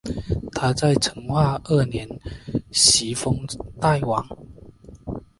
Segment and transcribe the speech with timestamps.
[0.53, 2.09] 他在成化二年
[2.71, 3.37] 袭封
[3.79, 4.25] 代王。